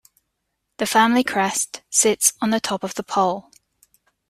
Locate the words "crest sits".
1.23-2.33